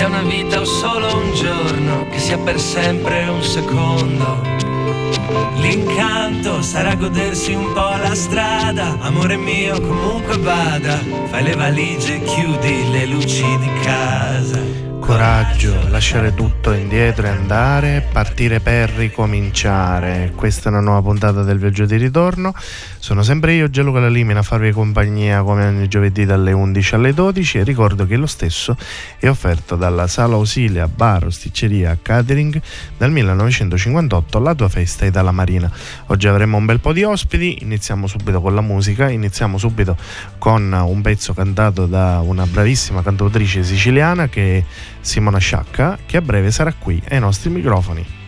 [0.00, 4.40] sia una vita o solo un giorno, che sia per sempre un secondo.
[5.56, 12.90] L'incanto sarà godersi un po' la strada, amore mio comunque vada, fai le valigie, chiudi
[12.90, 20.32] le luci di casa coraggio, lasciare tutto indietro e andare, partire per ricominciare.
[20.36, 22.54] Questa è una nuova puntata del viaggio di ritorno.
[23.00, 27.58] Sono sempre io, Gelo Calamina, a farvi compagnia come ogni giovedì dalle 11 alle 12
[27.58, 28.76] e ricordo che lo stesso
[29.18, 32.60] è offerto dalla Sala Ausilia, Bar, Sticceria, Catering
[32.98, 35.72] dal 1958 la tua festa è dalla Marina.
[36.08, 39.96] Oggi avremo un bel po' di ospiti, iniziamo subito con la musica, iniziamo subito
[40.36, 44.64] con un pezzo cantato da una bravissima cantautrice siciliana che è
[45.00, 48.19] Simona Sciacca, che a breve sarà qui ai nostri microfoni.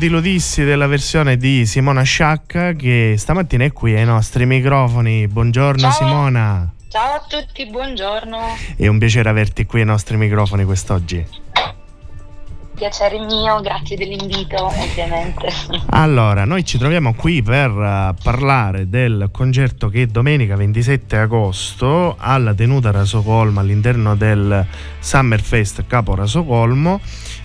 [0.00, 5.28] Acuti Lodissi della versione di Simona Sciacca che stamattina è qui ai nostri microfoni.
[5.28, 5.92] Buongiorno Ciao.
[5.92, 6.72] Simona.
[6.88, 8.38] Ciao a tutti, buongiorno.
[8.78, 11.26] È un piacere averti qui ai nostri microfoni quest'oggi.
[12.76, 15.48] Piacere mio, grazie dell'invito ovviamente.
[15.90, 22.54] Allora, noi ci troviamo qui per uh, parlare del concerto che domenica 27 agosto alla
[22.54, 24.64] tenuta Rasocolmo all'interno del
[24.98, 27.02] Summerfest Capo Rasocolmo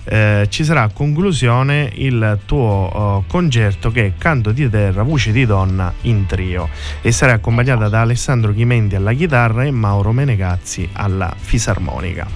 [0.08, 5.32] eh, ci sarà a conclusione il tuo uh, concerto che è Canto di Terra, Voce
[5.32, 6.68] di Donna in trio
[7.02, 12.26] e sarà accompagnata da Alessandro Chimendi alla chitarra e Mauro Menegazzi alla fisarmonica.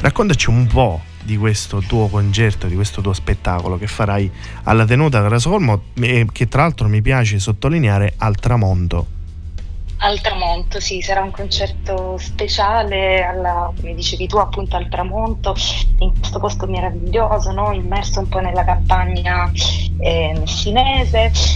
[0.00, 4.30] Raccontaci un po' di questo tuo concerto, di questo tuo spettacolo che farai
[4.62, 9.17] alla tenuta Grasolmo e che tra l'altro mi piace sottolineare al tramonto.
[10.00, 15.56] Al tramonto, sì, sarà un concerto speciale, alla, come dicevi tu, appunto al tramonto,
[15.98, 17.72] in questo posto meraviglioso, no?
[17.72, 19.50] immerso un po' nella campagna
[19.98, 20.40] eh,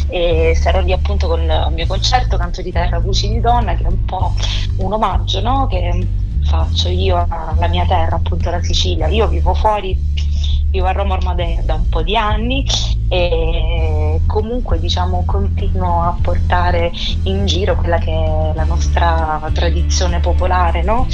[0.08, 3.84] e sarò lì appunto con il mio concerto Canto di terra, voci di donna, che
[3.84, 4.34] è un po'
[4.78, 5.68] un omaggio no?
[5.68, 6.06] che
[6.44, 9.08] faccio io alla mia terra, appunto la Sicilia.
[9.08, 9.96] Io vivo fuori
[10.72, 12.66] vivo a Roma ormai da un po' di anni
[13.08, 16.90] e comunque diciamo continuo a portare
[17.24, 21.06] in giro quella che è la nostra tradizione popolare, no?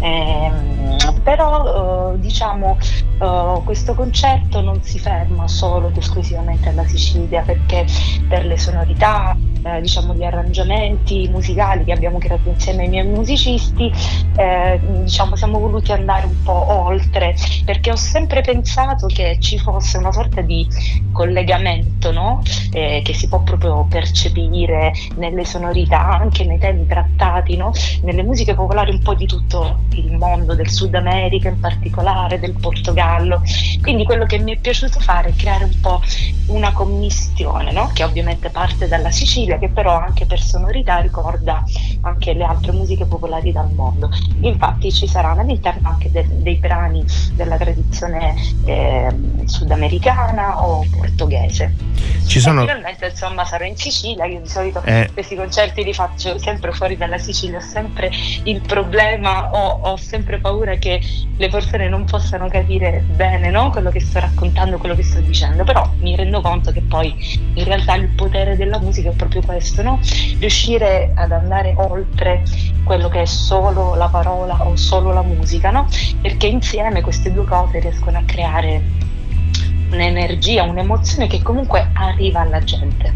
[0.00, 0.50] Eh,
[1.22, 2.78] però eh, diciamo
[3.20, 7.86] eh, questo concerto non si ferma solo ed esclusivamente alla Sicilia perché
[8.26, 13.90] per le sonorità, eh, diciamo gli arrangiamenti musicali che abbiamo creato insieme ai miei musicisti,
[14.36, 19.98] eh, diciamo siamo voluti andare un po' oltre perché ho sempre pensato che ci fosse
[19.98, 20.66] una sorta di
[21.12, 22.42] collegamento no?
[22.72, 27.72] Eh, che si può proprio percepire nelle sonorità, anche nei temi trattati, no?
[28.02, 32.54] nelle musiche popolari un po' di tutto il mondo, del Sud America in particolare, del
[32.58, 33.42] Portogallo.
[33.80, 36.00] Quindi quello che mi è piaciuto fare è creare un po'
[36.46, 37.90] una commistione, no?
[37.92, 41.62] che ovviamente parte dalla Sicilia, che però anche per sonorità ricorda
[42.02, 44.10] anche le altre musiche popolari dal mondo.
[44.40, 47.04] Infatti ci saranno all'interno anche de- dei brani
[47.34, 48.34] della tradizione
[48.64, 49.14] eh,
[49.44, 51.74] sudamericana o portoghese.
[52.26, 52.60] Ci sono...
[52.60, 55.10] finalmente insomma sarò in Sicilia, io di solito eh...
[55.12, 58.10] questi concerti li faccio sempre fuori dalla Sicilia, ho sempre
[58.44, 61.00] il problema o ho sempre paura che
[61.36, 63.70] le persone non possano capire bene no?
[63.70, 67.14] quello che sto raccontando, quello che sto dicendo, però mi rendo conto che poi
[67.54, 70.00] in realtà il potere della musica è proprio questo, no?
[70.38, 72.42] riuscire ad andare oltre
[72.84, 75.88] quello che è solo la parola o solo la musica, no?
[76.20, 78.82] perché insieme queste due cose riescono a creare
[79.90, 83.14] un'energia, un'emozione che comunque arriva alla gente.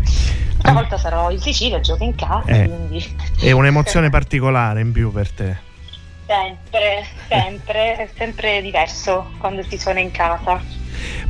[0.59, 3.17] Stavolta sarò in Sicilia, gioco in casa, eh, quindi...
[3.41, 5.66] È un'emozione particolare in più per te.
[6.27, 10.61] Sempre, sempre, è sempre diverso quando si suona in casa.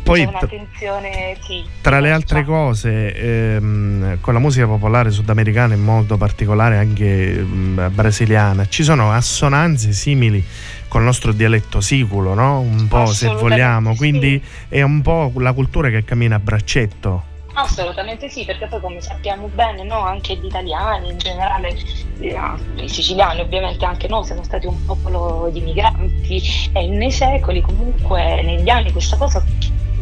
[0.02, 3.12] Poi, un'attenzione, sì, tra le altre cose,
[3.56, 9.92] ehm, con la musica popolare sudamericana, in modo particolare anche mh, brasiliana, ci sono assonanze
[9.92, 10.42] simili
[10.88, 12.60] col nostro dialetto siculo, no?
[12.60, 14.76] Un po' se vogliamo, quindi sì.
[14.76, 17.34] è un po' la cultura che cammina a braccetto.
[17.58, 21.74] Assolutamente sì, perché poi come sappiamo bene, no, anche gli italiani in generale,
[22.18, 22.38] eh,
[22.76, 26.42] i siciliani ovviamente anche noi siamo stati un popolo di migranti
[26.74, 29.42] e nei secoli comunque negli anni questa cosa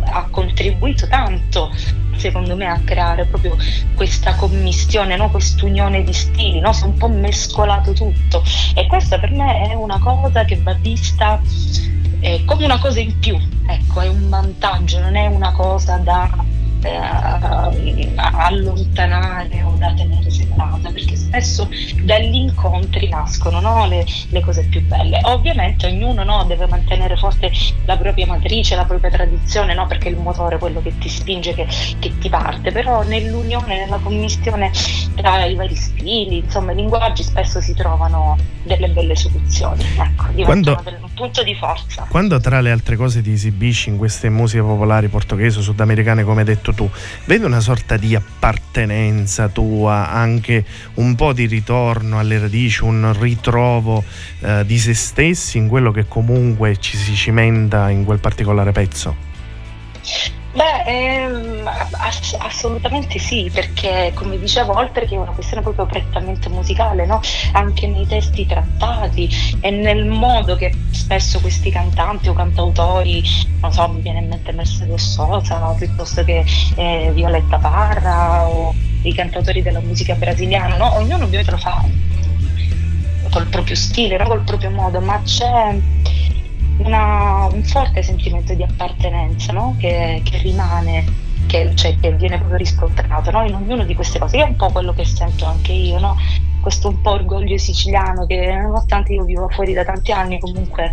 [0.07, 1.71] ha contribuito tanto
[2.17, 3.57] secondo me a creare proprio
[3.95, 5.31] questa commistione, no?
[5.31, 6.73] quest'unione di stili, no?
[6.73, 8.43] si è un po' mescolato tutto
[8.75, 11.41] e questa per me è una cosa che va vista
[12.19, 16.53] eh, come una cosa in più, ecco, è un vantaggio, non è una cosa da
[16.85, 21.69] eh, allontanare o da tenere separata, perché spesso
[22.03, 25.21] dagli incontri nascono no, le, le, cose più belle.
[25.25, 27.51] Ovviamente ognuno no, deve mantenere forte
[27.85, 31.55] la propria matrice, la propria tradizione, no, perché è il motore quello che ti spinge,
[31.55, 31.67] che,
[31.99, 34.71] che ti parte, però nell'unione, nella commissione
[35.15, 40.83] tra i vari stili, insomma i linguaggi spesso si trovano delle belle soluzioni, ecco, diventano
[40.83, 42.07] quando, un punto di forza.
[42.09, 46.41] Quando tra le altre cose ti esibisci in queste musiche popolari portoghesi o sudamericane come
[46.41, 46.91] hai detto tu,
[47.27, 50.65] vedi una sorta di appartenenza tua, anche
[50.95, 54.05] un po' di ritorno alle radici, un ritrovo
[54.41, 59.17] eh, di se stessi in quello che comunque ci si cimenta in quel particolare pezzo?
[60.55, 61.67] Beh, ehm,
[61.99, 67.19] ass- assolutamente sì, perché come dicevo, oltre che è una questione proprio prettamente musicale, no?
[67.53, 69.29] anche nei testi trattati
[69.61, 73.21] e nel modo che spesso questi cantanti o cantautori,
[73.63, 76.45] non so, mi viene in mente Mercedes Sosa piuttosto che
[76.77, 80.95] eh, Violetta Parra o i cantautori della musica brasiliana, no?
[80.95, 81.83] ognuno ovviamente lo fa
[83.31, 84.29] col proprio stile, no?
[84.29, 85.77] col proprio modo, ma c'è
[86.79, 89.77] una, un forte sentimento di appartenenza no?
[89.79, 91.05] che, che, rimane,
[91.47, 93.45] che, cioè, che, viene proprio riscontrato no?
[93.45, 96.17] in ognuno di queste cose, che è un po' quello che sento anche io, no?
[96.61, 100.93] questo un po' orgoglio siciliano che nonostante io vivo fuori da tanti anni comunque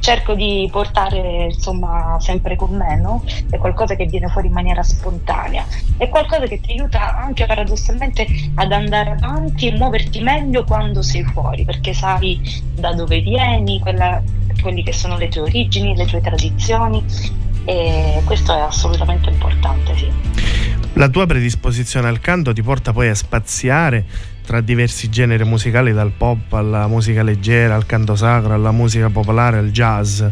[0.00, 3.22] cerco di portare insomma sempre con me, no?
[3.50, 5.66] È qualcosa che viene fuori in maniera spontanea,
[5.96, 11.24] è qualcosa che ti aiuta anche paradossalmente ad andare avanti e muoverti meglio quando sei
[11.24, 12.40] fuori, perché sai
[12.74, 14.22] da dove vieni, quella,
[14.60, 17.04] quelli che sono le tue origini, le tue tradizioni
[17.64, 20.10] e questo è assolutamente importante, sì.
[20.94, 24.04] La tua predisposizione al canto ti porta poi a spaziare
[24.44, 29.58] tra diversi generi musicali, dal pop alla musica leggera, al canto sacro, alla musica popolare,
[29.58, 30.22] al jazz.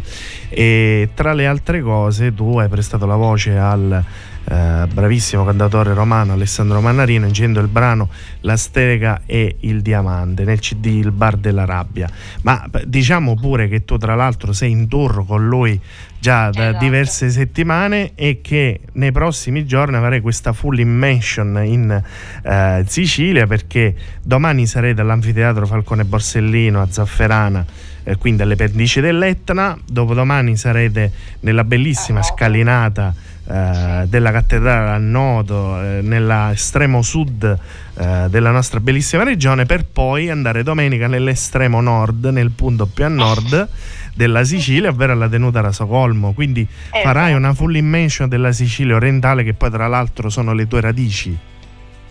[0.49, 4.03] E tra le altre cose, tu hai prestato la voce al
[4.49, 8.09] eh, bravissimo cantatore romano Alessandro Mannarino incidendo il brano
[8.41, 12.09] La strega e il diamante nel cd Il bar della rabbia.
[12.43, 15.79] Ma diciamo pure che tu tra l'altro sei in tour con lui
[16.19, 16.83] già da esatto.
[16.83, 22.01] diverse settimane e che nei prossimi giorni avrei questa full immersion in
[22.43, 27.65] eh, Sicilia perché domani sarete all'anfiteatro Falcone Borsellino a Zafferana
[28.03, 29.77] eh, quindi alle pendici dell'Etna.
[29.85, 31.11] Dopodomani sarete
[31.41, 33.13] nella bellissima ah, scalinata
[33.49, 37.57] eh, della cattedrale a Noto eh, nell'estremo sud
[37.97, 43.07] eh, della nostra bellissima regione per poi andare domenica nell'estremo nord nel punto più a
[43.07, 43.69] nord
[44.13, 49.43] della Sicilia ovvero alla tenuta Rasocolmo quindi eh, farai una full immersion della Sicilia orientale
[49.43, 51.37] che poi tra l'altro sono le tue radici.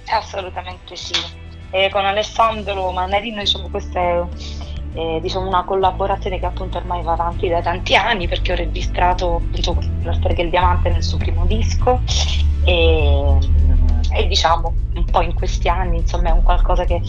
[0.09, 1.15] Assolutamente sì.
[1.71, 4.25] E con Alessandro Manarino diciamo questo è
[4.97, 9.37] eh, diciamo una collaborazione che appunto ormai va avanti da tanti anni perché ho registrato
[9.37, 12.01] appunto la storia del diamante nel suo primo disco
[12.65, 13.39] e,
[14.13, 17.01] e diciamo un po' in questi anni insomma è un qualcosa che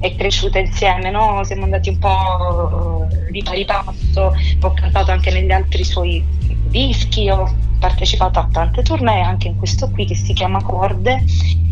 [0.00, 1.44] è cresciuta insieme, no?
[1.44, 6.24] siamo andati un po' di pari passo, ho cantato anche negli altri suoi
[6.68, 11.24] dischi, ho partecipato a tante tournée, anche in questo qui che si chiama Corde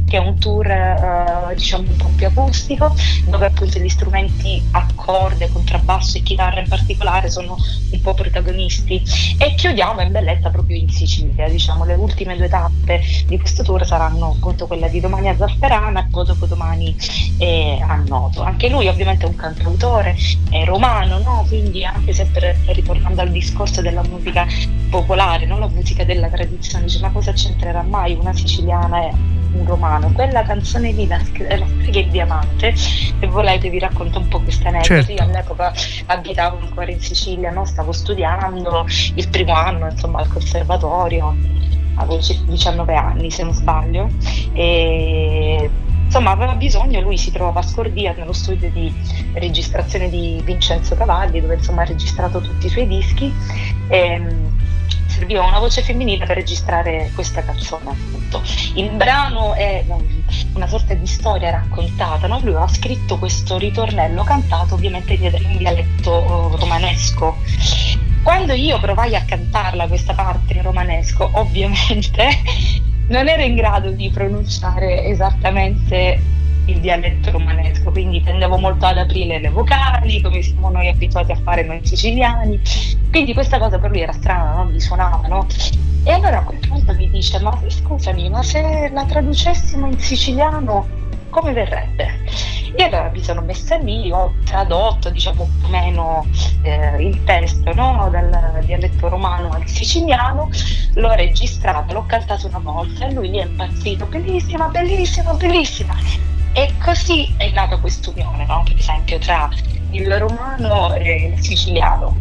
[0.09, 2.95] che è un tour eh, diciamo un po' più acustico,
[3.27, 7.57] dove appunto gli strumenti a corde, contrabbasso e chitarra in particolare sono
[7.91, 9.03] un po' protagonisti.
[9.39, 13.85] E chiudiamo in bellezza proprio in Sicilia, diciamo le ultime due tappe di questo tour
[13.87, 16.97] saranno appunto quella di domani a Zafferana e poi dopodomani
[17.39, 18.43] eh, a Noto.
[18.43, 20.17] Anche lui ovviamente è un cantautore,
[20.51, 21.45] è romano, no?
[21.47, 24.47] quindi anche se per, ritornando al discorso della musica
[24.89, 29.13] popolare, non la musica della tradizione, dice ma cosa c'entrerà mai una siciliana e
[29.53, 34.29] un romano, quella canzone lì, la, la strega e diamante, se volete vi racconto un
[34.29, 34.95] po' questa aneddoto.
[34.95, 35.13] Certo.
[35.13, 35.73] Io all'epoca
[36.07, 37.65] abitavo ancora in Sicilia, no?
[37.65, 41.35] stavo studiando il primo anno insomma, al conservatorio,
[41.95, 44.11] avevo 19 anni se non sbaglio,
[44.53, 45.71] e
[46.05, 48.93] insomma aveva bisogno, lui si trovava a Scordia nello studio di
[49.35, 53.33] registrazione di Vincenzo Cavalli dove insomma ha registrato tutti i suoi dischi.
[53.89, 54.48] E,
[55.19, 58.41] serviva una voce femminile per registrare questa canzone appunto.
[58.75, 59.85] Il brano è
[60.55, 62.39] una sorta di storia raccontata, no?
[62.39, 67.37] lui aveva scritto questo ritornello cantato ovviamente in dialetto eh, romanesco.
[68.23, 72.29] Quando io provai a cantarla questa parte in romanesco, ovviamente
[73.09, 76.37] non ero in grado di pronunciare esattamente
[76.69, 81.37] il dialetto romanesco, quindi tendevo molto ad aprire le vocali, come siamo noi abituati a
[81.43, 82.61] fare noi siciliani.
[83.11, 85.47] Quindi questa cosa per lui era strana, non gli suonava, no?
[86.05, 90.87] E allora a quel punto mi dice: Ma scusami, ma se la traducessimo in siciliano,
[91.31, 92.21] come verrebbe?
[92.75, 96.27] E allora mi sono messa lì, ho tradotto diciamo più o meno
[96.63, 98.09] eh, il testo no?
[98.11, 100.51] dal dialetto romano al siciliano,
[100.95, 105.97] l'ho registrato, l'ho cantato una volta e lui è impazzito, bellissima, bellissima, bellissima.
[106.53, 108.63] E così è nata quest'unione, no?
[108.65, 109.49] per esempio, tra
[109.91, 112.17] il romano e il siciliano,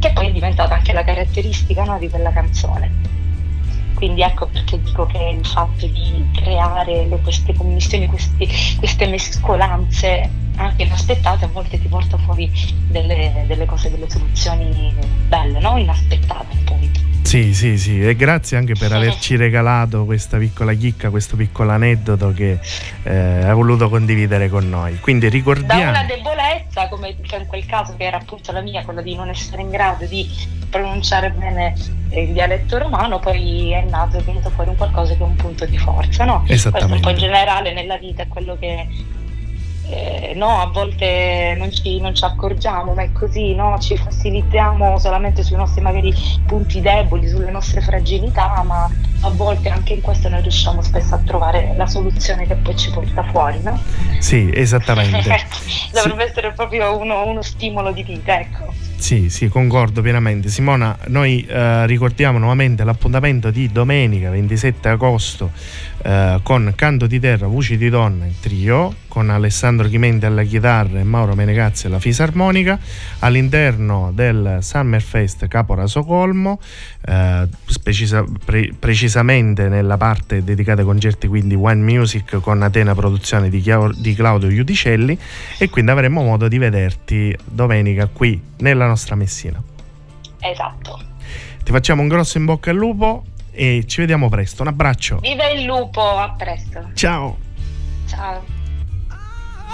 [0.00, 2.90] che poi è diventata anche la caratteristica no, di quella canzone.
[3.96, 8.46] Quindi ecco perché dico che il fatto di creare queste commissioni, questi,
[8.78, 12.50] queste mescolanze anche inaspettate a volte ti porta fuori
[12.88, 14.94] delle, delle cose, delle soluzioni
[15.28, 15.78] belle, no?
[15.78, 17.00] inaspettate appunto.
[17.22, 22.32] Sì, sì, sì, e grazie anche per averci regalato questa piccola chicca, questo piccolo aneddoto
[22.32, 22.60] che
[23.02, 25.00] eh, hai voluto condividere con noi.
[25.00, 25.90] Quindi ricordiamo...
[25.90, 29.28] Da una debolezza, come in quel caso che era appunto la mia, quella di non
[29.28, 30.24] essere in grado di
[30.68, 31.74] pronunciare bene
[32.10, 35.66] il dialetto romano, poi è nato, è venuto fuori un qualcosa che è un punto
[35.66, 36.44] di forza, no?
[36.46, 36.70] Esattamente.
[36.70, 38.86] Questo un po' in generale nella vita è quello che
[39.88, 43.78] eh, no, a volte non ci, non ci, accorgiamo, ma è così, no?
[43.78, 46.12] ci fossilizziamo solamente sui nostri magari
[46.44, 51.18] punti deboli, sulle nostre fragilità, ma a volte anche in questo noi riusciamo spesso a
[51.18, 53.60] trovare la soluzione che poi ci porta fuori.
[53.62, 53.80] No?
[54.18, 55.22] Sì, esattamente.
[55.92, 56.30] Dovrebbe sì.
[56.30, 58.85] essere proprio uno, uno stimolo di vita, ecco.
[58.98, 60.48] Sì, sì, concordo pienamente.
[60.48, 65.52] Simona, noi eh, ricordiamo nuovamente l'appuntamento di domenica 27 agosto
[66.06, 71.00] eh, con Canto di Terra, Voci di Donna in trio, con Alessandro Chimenti alla chitarra
[71.00, 72.78] e Mauro Menegazzi alla fisarmonica,
[73.18, 76.60] all'interno del Summerfest Caporaso Colmo,
[77.04, 77.48] eh,
[77.82, 83.60] precisa, pre, precisamente nella parte dedicata ai concerti, quindi One Music con Atena Produzione di,
[83.96, 85.18] di Claudio Iudicelli
[85.58, 89.60] e quindi avremo modo di vederti domenica qui nella la nostra Messina.
[90.38, 91.00] Esatto.
[91.64, 93.24] Ti facciamo un grosso in bocca al lupo
[93.56, 94.62] e ci vediamo presto.
[94.62, 95.18] Un abbraccio.
[95.20, 96.90] Viva il lupo, a presto.
[96.94, 97.38] Ciao.
[98.06, 98.44] Ciao.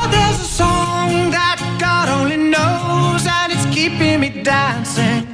[0.00, 5.26] Oh, there's a song that God only knows and it's keeping me dancing.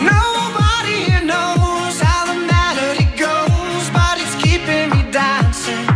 [0.00, 5.86] Nobody here knows how the melody goes, but it's keeping me dancing.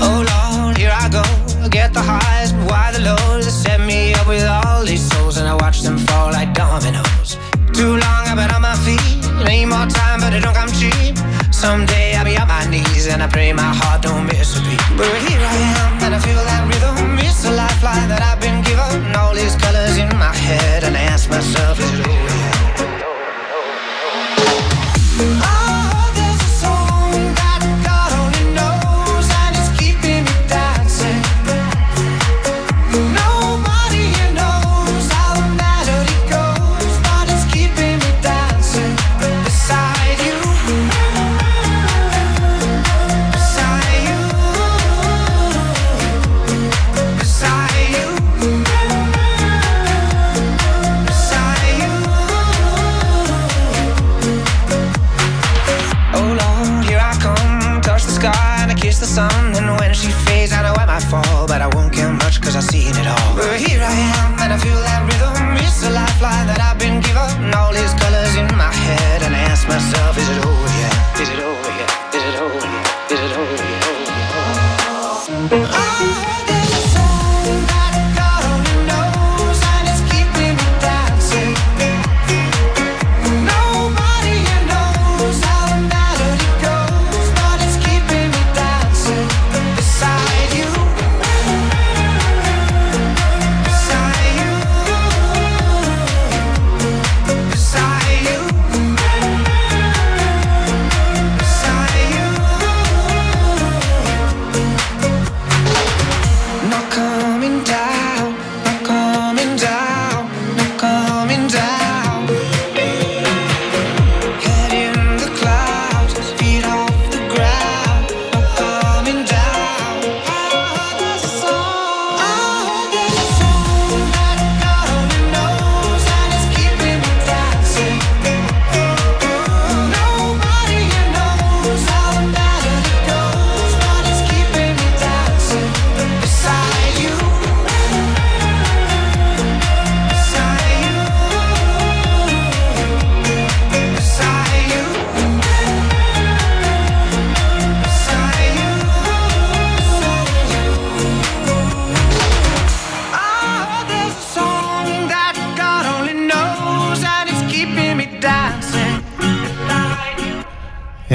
[0.00, 1.22] Oh Lord, here I go.
[1.70, 3.46] Get the highs, but why the lows?
[3.50, 5.09] Set me up with all these
[5.70, 7.38] watch them fall like dominoes.
[7.72, 9.22] Too long I've been on my feet.
[9.46, 11.14] Need more time, but it don't come cheap.
[11.54, 14.82] Someday I'll be on my knees, and I pray my heart don't miss a beat.
[14.98, 17.18] But here I am, and I feel that rhythm.
[17.20, 19.14] It's a lifeline that I've been given.
[19.14, 22.49] All these colors in my head, and I ask myself, is it over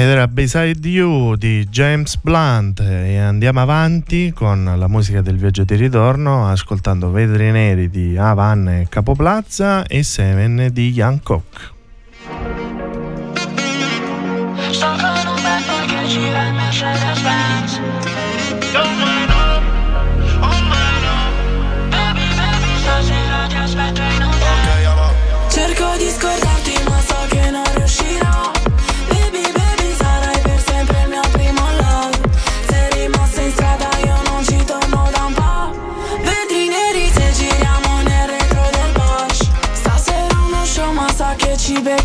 [0.06, 5.64] Ed era Beside You di James Blunt e andiamo avanti con la musica del viaggio
[5.64, 11.58] di ritorno ascoltando Vetri Neri di Avan e Capoplaza e Seven di Hancock.
[11.58, 11.75] Sto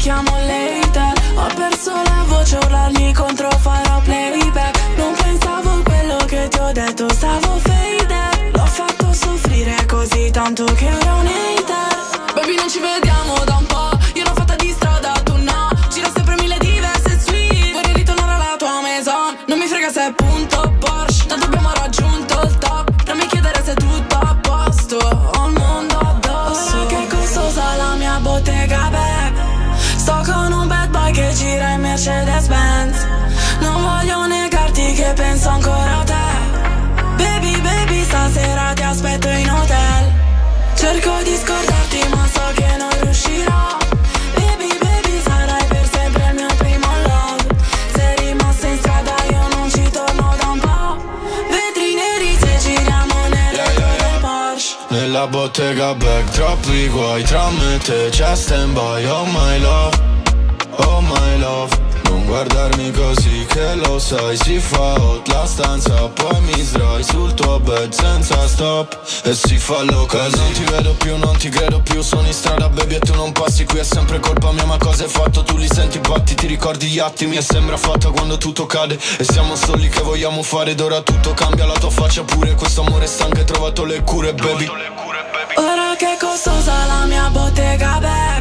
[0.02, 4.80] becchiamo later Ho perso la voce, urlargli contro farò playback.
[4.98, 10.66] Non pensavo a quello che ti ho detto, stavo faded L'ho fatto soffrire così tanto
[10.66, 11.41] che ero un
[54.92, 59.98] Nella bottega back troppi guai Tra me e te c'è stand by Oh my love,
[60.80, 66.40] oh my love Non guardarmi così che lo sai Si fa hot la stanza Poi
[66.42, 69.00] mi sdrai sul tuo bed senza stop.
[69.24, 72.70] E si fa loca Non ti vedo più, non ti credo più Sono in strada
[72.70, 75.44] baby e tu non passi Qui è sempre colpa mia ma cosa hai fatto?
[75.44, 77.38] Tu li senti batti, ti ricordi gli attimi?
[77.38, 81.34] E sembra fatta quando tutto cade E siamo soli che vogliamo fare Ed ora tutto
[81.34, 84.66] cambia la tua faccia pure Questo amore stanco hai trovato le cure baby.
[85.56, 88.41] Ora che costosa la mia bottega back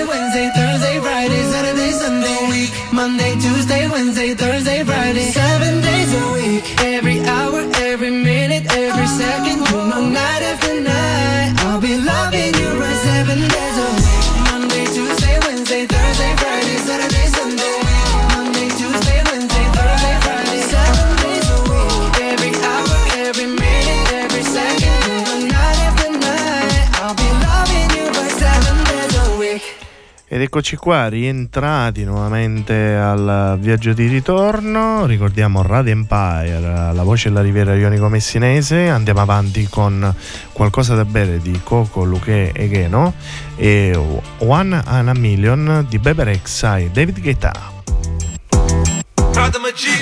[30.41, 35.05] Ed eccoci qua, rientrati nuovamente al viaggio di ritorno.
[35.05, 38.89] Ricordiamo Radio Empire, la voce della Riviera Ionico Messinese.
[38.89, 40.11] Andiamo avanti con
[40.51, 43.13] qualcosa da bere di Coco, Luque e Geno
[43.55, 43.95] e
[44.39, 47.53] One and a Million di Bebe Rexha e David Guetta.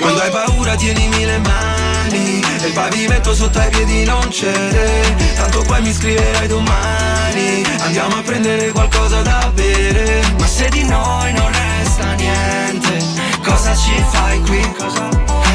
[0.00, 5.14] Quando hai paura tienimi le mani il pavimento sotto ai piedi non cede.
[5.34, 7.64] Tanto poi mi scriverai domani.
[7.80, 10.22] Andiamo a prendere qualcosa da bere.
[10.38, 12.98] Ma se di noi non resta niente
[13.42, 14.74] Cosa ci fai qui?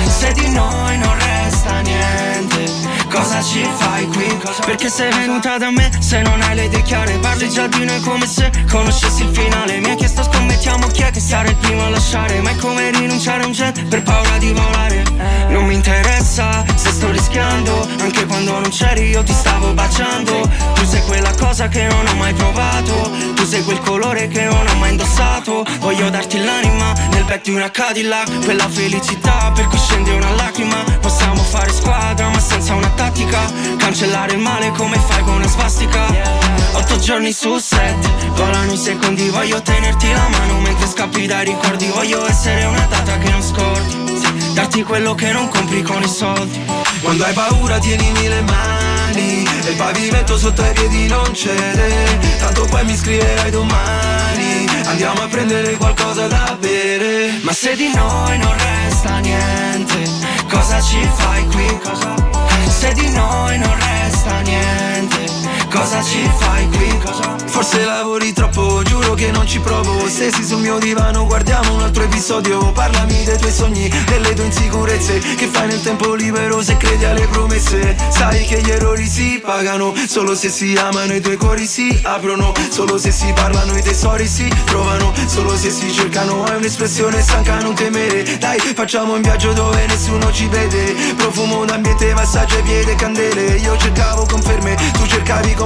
[0.08, 2.72] Se di noi non resta niente
[3.10, 4.38] Cosa ci fai qui?
[4.66, 7.18] Perché sei venuta da me se non hai le idee chiare.
[7.20, 9.80] Parli già di noi come se conoscessi il finale.
[9.80, 12.42] Mi hai chiesto scommettiamo chi è che sarà il primo a lasciare.
[12.42, 15.04] Ma è come rinunciare a un jet per paura di volare.
[15.50, 17.86] Non mi interessa se sto rischiando.
[18.00, 20.50] Anche quando non c'eri io ti stavo baciando.
[20.76, 23.12] Tu sei quella cosa che non ho mai provato.
[23.36, 25.66] Tu sei quel colore che non ho mai indossato.
[25.80, 28.46] Voglio darti l'anima nel back di una Cadillac.
[28.46, 30.84] Quella felicità per cui scende una lacrima.
[31.02, 33.42] Possiamo fare squadra ma senza una tattica.
[33.78, 36.06] Cancellare il male come fai con una svastica.
[36.74, 40.60] Otto giorni su sette Volano i secondi Voglio tenerti la mano.
[40.60, 44.05] Mentre scappi dai ricordi Voglio essere una data che non scordi
[44.56, 46.62] Darti quello che non compri con i soldi.
[47.02, 49.44] Quando hai paura tienimi le mani.
[49.66, 52.38] E il pavimento sotto i piedi non cede.
[52.40, 54.66] Tanto poi mi scriverai domani.
[54.86, 57.38] Andiamo a prendere qualcosa da bere.
[57.42, 60.10] Ma se di noi non resta niente
[60.50, 61.80] Cosa ci fai qui?
[62.70, 64.95] Se di noi non resta niente
[65.76, 66.86] Cosa ci fai qui?
[67.48, 70.08] Forse lavori troppo, giuro che non ci provo.
[70.08, 72.72] Stesi sul mio divano, guardiamo un altro episodio.
[72.72, 75.20] Parlami dei tuoi sogni, delle tue insicurezze.
[75.20, 77.96] Che fai nel tempo libero se credi alle promesse?
[78.10, 79.94] Sai che gli errori si pagano.
[80.08, 82.54] Solo se si amano i tuoi cuori si aprono.
[82.70, 85.14] Solo se si parlano i tesori si trovano.
[85.28, 88.38] Solo se si cercano è un'espressione stanca non temere.
[88.38, 90.94] Dai facciamo un viaggio dove nessuno ci vede.
[91.16, 93.58] Profumo d'ambiente, massaggio e candele.
[93.58, 95.65] Io cercavo conferme, tu cercavi conferme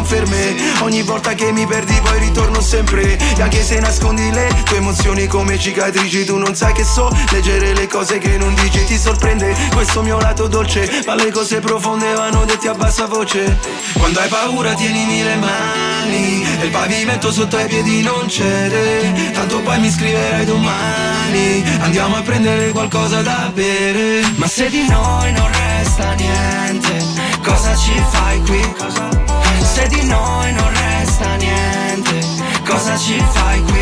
[0.81, 3.17] Ogni volta che mi perdi poi ritorno sempre.
[3.17, 7.73] E anche se nascondi le tue emozioni come cicatrici Tu non sai che so leggere
[7.73, 8.83] le cose che non dici.
[8.85, 13.59] Ti sorprende questo mio lato dolce Ma le cose profonde vanno dette a bassa voce.
[13.97, 19.31] Quando hai paura tienimi le mani E il pavimento sotto ai piedi non cede.
[19.33, 24.21] Tanto poi mi scriverai domani Andiamo a prendere qualcosa da bere.
[24.35, 27.03] Ma se di noi non resta niente
[27.43, 29.28] Cosa ci fai qui?
[29.61, 32.19] Se di noi non resta niente
[32.67, 33.79] Cosa ci fai qui?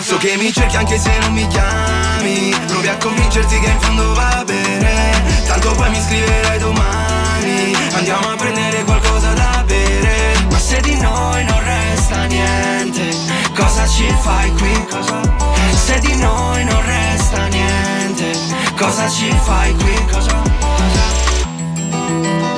[0.00, 4.12] So che mi cerchi anche se non mi chiami Provi a convincerti che in fondo
[4.14, 5.12] va bene
[5.46, 11.44] Tanto poi mi scriverai domani Andiamo a prendere qualcosa da bere Ma se di noi
[11.44, 13.16] non resta niente
[13.54, 14.86] Cosa ci fai qui?
[15.74, 18.38] Se di noi non resta niente
[18.76, 19.94] Cosa ci fai qui?
[22.24, 22.53] You're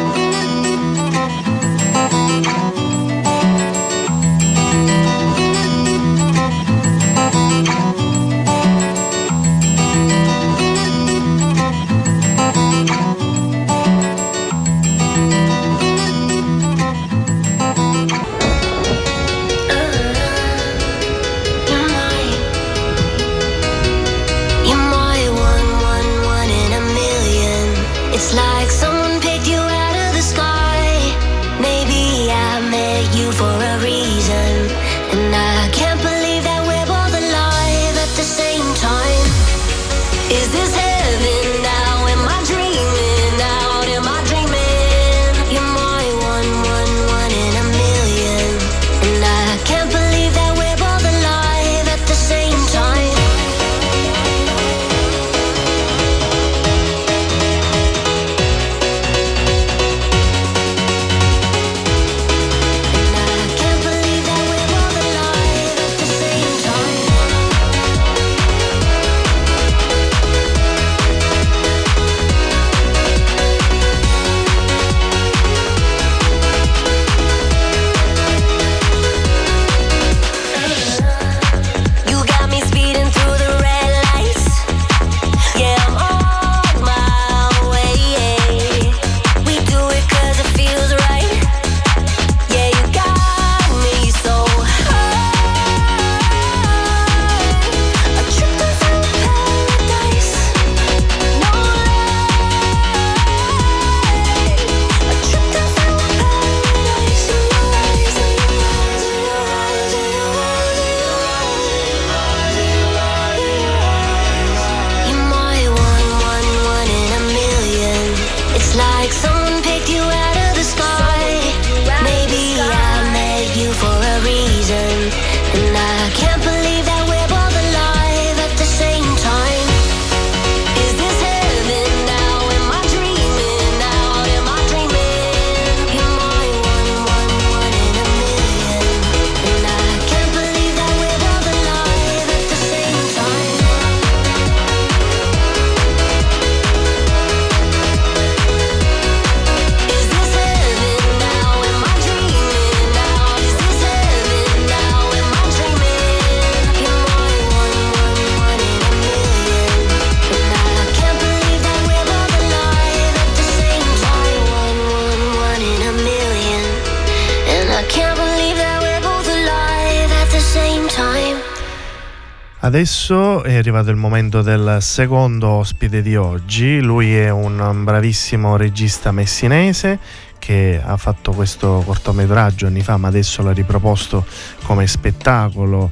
[172.76, 176.78] Adesso è arrivato il momento del secondo ospite di oggi.
[176.82, 179.98] Lui è un bravissimo regista messinese
[180.38, 184.26] che ha fatto questo cortometraggio anni fa, ma adesso l'ha riproposto
[184.64, 185.90] come spettacolo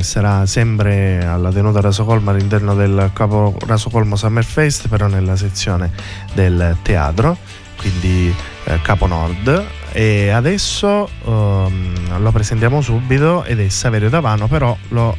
[0.00, 5.90] sarà sempre alla tenuta Rasocolmo all'interno del Capo Rasocolmo Summer Fest, però nella sezione
[6.34, 7.38] del teatro.
[7.78, 14.76] Quindi eh, Capo Nord e adesso um, lo presentiamo subito ed è Saverio Tavano, però
[14.88, 15.16] lo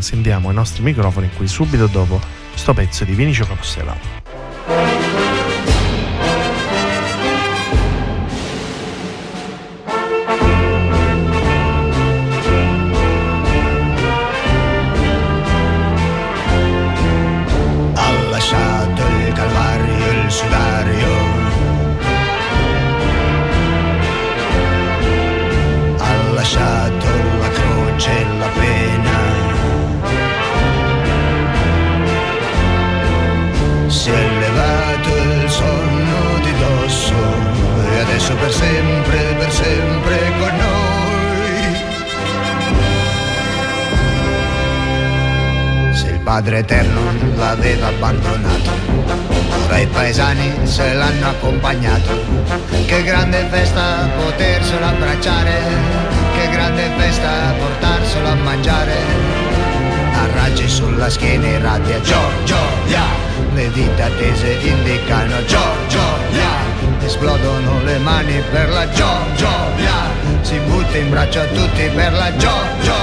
[0.00, 2.20] sentiamo ai nostri microfoni qui subito dopo
[2.54, 5.11] sto pezzo di Vinicio Capostela.
[50.72, 52.24] Se l'hanno accompagnato.
[52.86, 55.60] Che grande festa poterselo abbracciare,
[56.34, 58.96] che grande festa portarselo a mangiare.
[60.14, 62.56] A raggi sulla schiena irradia Giorgio,
[62.86, 63.04] yeah!
[63.52, 66.00] le dita tese indicano Giorgio,
[67.00, 70.40] esplodono le mani per la Giorgio, yeah!
[70.40, 72.94] si butta in braccio a tutti per la Giorgio,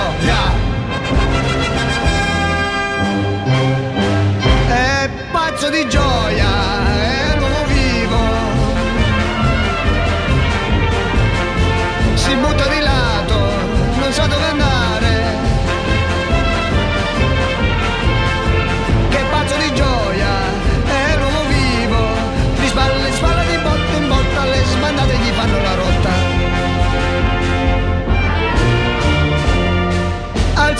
[4.69, 6.48] è pazzo di gioia,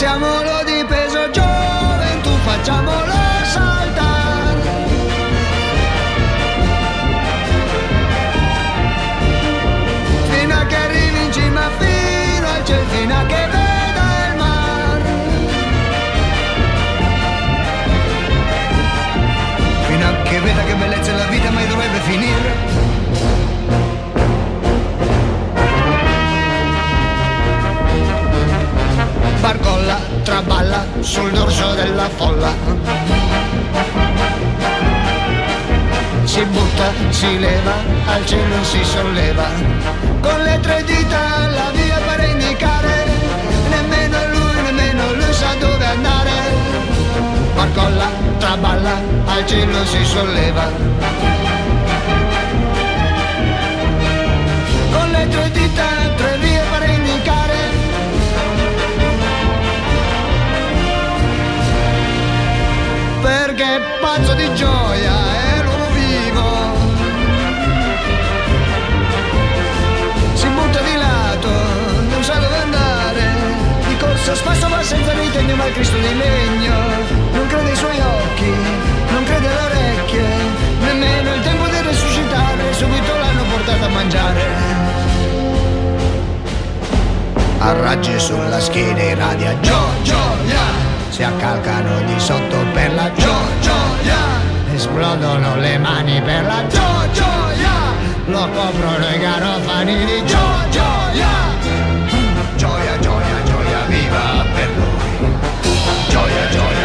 [0.10, 0.59] amor.
[30.40, 32.54] Traballa sul dorso della folla.
[36.24, 37.74] Si butta, si leva,
[38.06, 39.48] al cielo si solleva.
[40.22, 43.06] Con le tre dita la via per indicare.
[43.68, 46.32] Nemmeno lui, nemmeno lui sa dove andare.
[47.54, 51.39] Barcolla, traballa, al cielo si solleva.
[63.60, 65.14] Perché è pazzo di gioia
[65.58, 66.48] è l'uomo vivo.
[70.34, 71.50] Si butta di lato,
[72.10, 73.22] non sa dove andare,
[73.88, 76.74] di corsa spesso va senza ritegno ma il Cristo di legno,
[77.34, 78.54] non crede ai suoi occhi,
[79.12, 80.28] non crede alle orecchie,
[80.80, 84.88] nemmeno il tempo di risuscitare, subito l'hanno portato a mangiare.
[87.62, 93.29] A raggi sulla schiena irradia Gio, gioia si accalcano di sotto per la gio-
[94.04, 94.74] gioia.
[94.74, 97.78] Esplodono le mani per la gio- gioia.
[98.26, 101.28] Lo coprono i garofani di gio- gioia.
[102.56, 102.98] gioia.
[103.00, 104.70] Gioia gioia viva per
[106.10, 106.79] gioia gioia gioia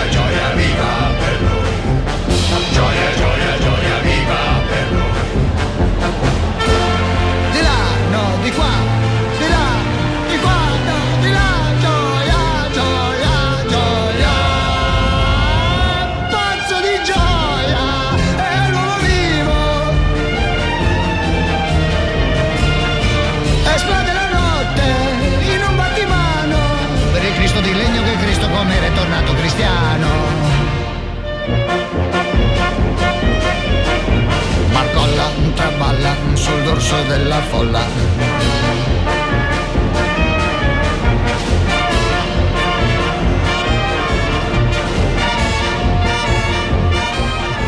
[36.44, 37.82] sul dorso della folla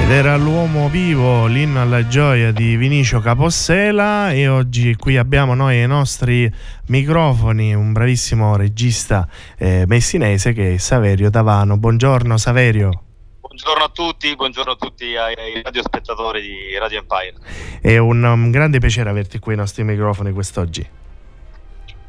[0.03, 5.81] Ed era l'uomo vivo, l'inno alla gioia di Vinicio Capossela e oggi qui abbiamo noi
[5.81, 6.53] ai nostri
[6.89, 11.79] microfoni un bravissimo regista eh, messinese che è Saverio Tavano.
[11.79, 13.06] Buongiorno Saverio.
[13.57, 17.37] Buongiorno a tutti, buongiorno a tutti ai, ai radiospettatori di Radio Empire.
[17.81, 20.87] È un, un grande piacere averti qui ai nostri microfoni quest'oggi.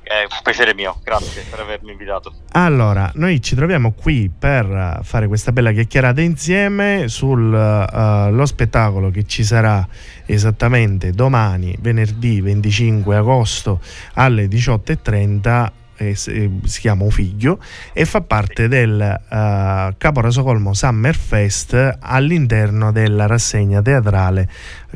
[0.04, 2.34] è un piacere mio, grazie per avermi invitato.
[2.52, 9.26] Allora, noi ci troviamo qui per fare questa bella chiacchierata insieme sullo uh, spettacolo che
[9.26, 9.88] ci sarà
[10.26, 13.80] esattamente domani, venerdì 25 agosto
[14.16, 17.60] alle 18.30 eh, si chiama Ufiglio
[17.94, 24.48] e fa parte del uh, Caporasocolmo Summer Fest all'interno della rassegna teatrale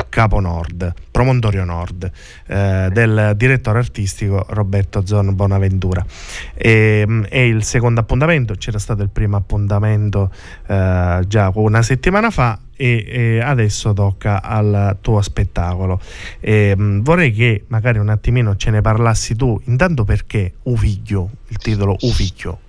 [0.09, 2.09] Capo Nord, Promontorio Nord,
[2.47, 6.05] eh, del direttore artistico Roberto Zon Bonaventura.
[6.53, 10.31] E, mm, è il secondo appuntamento, c'era stato il primo appuntamento
[10.67, 16.01] eh, già una settimana fa e, e, adesso tocca al tuo spettacolo.
[16.39, 21.29] E, mh, mm, vorrei che magari un attimino ce ne parlassi tu, intanto perché Ufiglio,
[21.49, 22.59] il titolo Ufiglio.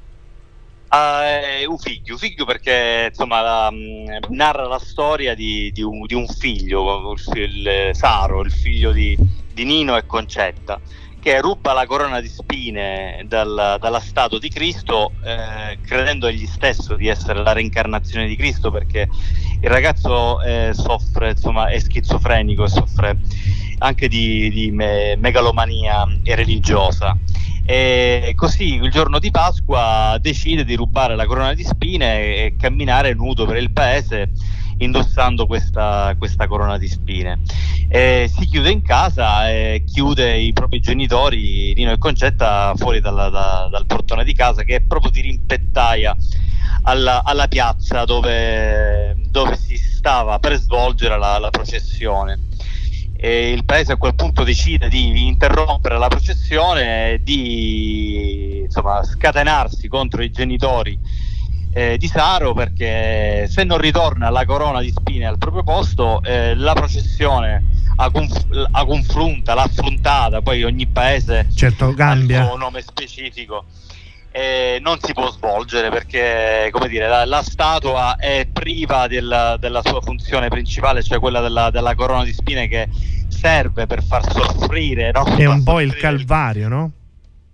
[0.93, 5.81] Uh, un figlio, un figlio perché insomma la, mh, mm, narra la storia di, di,
[5.81, 9.17] un, di un, figlio, il, il, Saro, il figlio di,
[9.55, 10.79] di, Nino e Concetta,
[11.23, 16.97] che ruba la corona di spine dal, dalla statua di Cristo, eh, credendo egli stesso
[16.97, 19.09] di essere la reincarnazione di Cristo, perché
[19.61, 23.19] il ragazzo eh, soffre, insomma, è schizofrenico e soffre
[23.79, 27.17] anche di, di me, megalomania religiosa.
[27.65, 33.15] E così il giorno di Pasqua decide di rubare la corona di spine e camminare
[33.15, 34.31] nudo per il paese
[34.79, 37.41] indossando questa, questa corona di spine.
[37.89, 43.29] E si chiude in casa e chiude i propri genitori, Nino e Concetta, fuori dalla,
[43.29, 46.17] da, dal portone di casa che è proprio di rimpettaia
[46.83, 52.41] alla, alla piazza dove, dove, si stava per svolgere la, la processione
[53.25, 60.25] e il paese a quel punto decide di interrompere la processione di insomma, scatenarsi contro
[60.25, 60.99] i genitori
[61.73, 66.55] eh, di Saro perché se non ritorna la corona di spine al proprio posto eh,
[66.55, 67.65] la processione
[67.97, 72.39] a, conf- a confronta, l'affrontata, poi ogni paese certo, cambia.
[72.39, 73.65] ha il suo nome specifico
[74.33, 79.83] eh, non si può svolgere perché come dire, la, la statua è priva della, della,
[79.85, 82.89] sua funzione principale, cioè quella della, della, corona di spine che
[83.29, 85.13] serve per far soffrire.
[85.13, 85.25] No?
[85.25, 86.91] È un po' il calvario, no?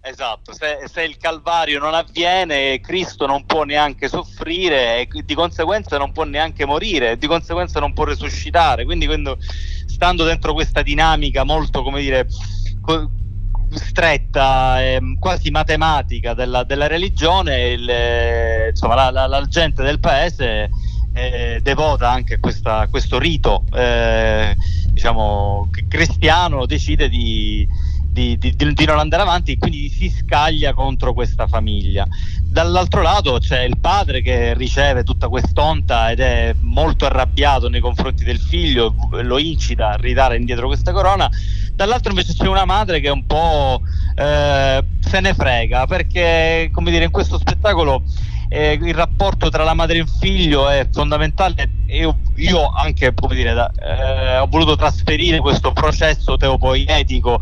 [0.01, 5.99] Esatto, se, se, il calvario non avviene, Cristo non può neanche soffrire e di conseguenza
[5.99, 8.85] non può neanche morire, di conseguenza non può resuscitare.
[8.85, 9.39] Quindi, quando,
[9.87, 12.27] stando dentro questa dinamica molto, come dire,
[12.81, 13.11] co-
[13.75, 20.01] stretta, eh, quasi matematica della, della religione, il, eh, insomma, la, la, la, gente del
[20.01, 20.71] paese
[21.13, 24.57] eh, devota anche a questa, questo rito eh,
[24.91, 27.67] diciamo, cristiano, decide di,
[28.19, 32.05] di, di, di, non andare avanti e quindi si scaglia contro questa famiglia.
[32.43, 38.25] Dall'altro lato c'è il padre che riceve tutta quest'onta ed è molto arrabbiato nei confronti
[38.25, 41.31] del figlio, lo incita a ridare indietro questa corona
[41.79, 43.81] dall'altro invece c'è una madre che un po'
[44.17, 48.03] eh, se ne frega perché come dire in questo spettacolo
[48.49, 53.35] eh, il rapporto tra la madre e il figlio è fondamentale io, io anche come
[53.37, 57.41] dire, da, eh, ho voluto trasferire questo processo teopoietico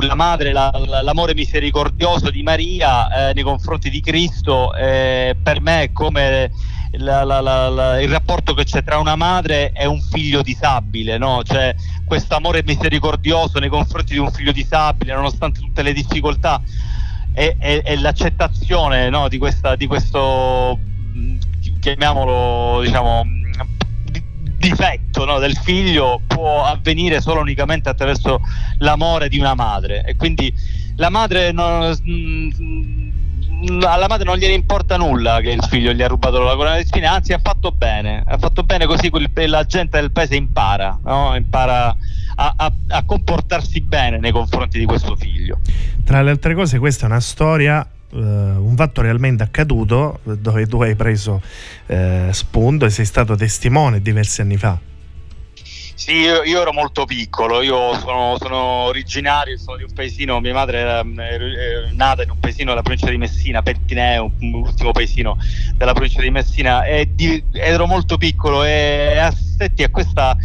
[0.00, 0.70] la madre, la,
[1.02, 6.50] l'amore misericordioso di Maria eh, nei confronti di Cristo eh, per me è come
[6.98, 11.42] la, la, il rapporto che c'è tra una madre e un figlio disabile, no?
[11.44, 11.74] cioè
[12.04, 16.60] questo amore misericordioso nei confronti di un figlio disabile, nonostante tutte le difficoltà
[17.32, 19.28] e, e, e l'accettazione no?
[19.28, 20.78] di, questa, di questo,
[21.80, 23.24] chiamiamolo, diciamo,
[24.68, 25.38] difetto no?
[25.38, 28.40] del figlio può avvenire solo unicamente attraverso
[28.78, 30.52] l'amore di una madre e quindi
[30.96, 31.94] la madre non,
[33.86, 36.84] alla madre non gliene importa nulla che il figlio gli ha rubato la corona di
[36.84, 39.10] spine, anzi ha fatto bene, ha fatto bene così
[39.46, 41.34] la gente del paese impara, no?
[41.36, 41.94] impara
[42.34, 45.58] a, a, a, comportarsi bene nei confronti di questo figlio.
[46.04, 50.82] Tra le altre cose questa è una storia, uh, un fatto realmente accaduto dove tu
[50.82, 51.40] hai preso
[51.86, 54.78] uh, spunto e sei stato testimone diversi anni fa.
[56.06, 60.52] Sì, io, io, ero molto piccolo, io sono, sono, originario, sono di un paesino, mia
[60.52, 65.38] madre era, era nata in un paesino della provincia di Messina, Pettineo, l'ultimo paesino
[65.74, 70.36] della provincia di Messina, e di, ero molto piccolo e assetti a questa,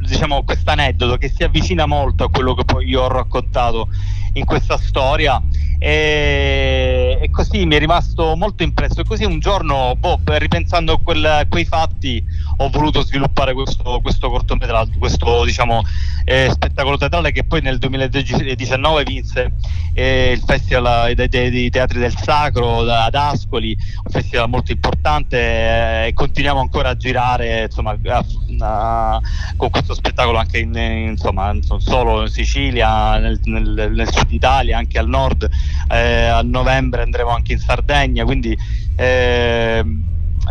[0.00, 3.88] diciamo, questo aneddoto che si avvicina molto a quello che poi io ho raccontato
[4.32, 5.40] in questa storia
[5.86, 10.98] e, e, così mi è rimasto molto impresso e così un giorno, boh, ripensando a
[10.98, 12.24] quel, quei fatti,
[12.56, 15.82] ho voluto sviluppare questo, questo cortometraggio, questo diciamo,
[16.24, 19.52] eh, spettacolo teatrale che poi nel 2019 vinse
[19.92, 25.36] eh, il Festival dei, dei, dei, Teatri del Sacro ad Ascoli, un festival molto importante
[25.36, 28.24] eh, e continuiamo ancora a girare insomma, a,
[28.60, 29.20] a,
[29.56, 34.78] con questo spettacolo anche in, insomma, non solo in Sicilia, nel, nel, nel sud Italia,
[34.78, 35.50] anche al nord.
[35.90, 38.56] Eh, a novembre andremo anche in Sardegna, quindi
[38.96, 39.84] eh,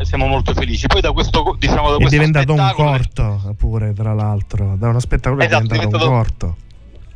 [0.02, 0.88] siamo molto felici.
[0.88, 5.42] Poi da questo, diciamo, da è diventato un corto pure, tra l'altro, da uno spettacolo
[5.42, 6.58] esatto, è diventato, diventato un corto.